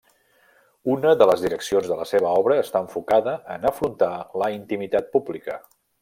Una 0.93 1.11
de 1.21 1.25
les 1.31 1.43
direccions 1.47 1.91
de 1.91 1.97
la 1.99 2.07
seva 2.13 2.31
obra 2.39 2.57
està 2.61 2.81
enfocada 2.85 3.35
en 3.57 3.69
afrontar 3.73 4.13
la 4.45 4.49
intimitat 4.59 5.13
pública. 5.17 5.59